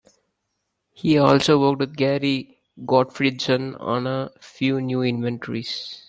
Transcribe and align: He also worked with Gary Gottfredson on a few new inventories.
He 0.95 1.19
also 1.19 1.59
worked 1.61 1.77
with 1.79 1.95
Gary 1.95 2.57
Gottfredson 2.85 3.79
on 3.79 4.07
a 4.07 4.31
few 4.41 4.81
new 4.81 5.03
inventories. 5.03 5.99